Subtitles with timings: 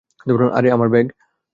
[0.51, 1.07] আরে, আমার ব্যাগ!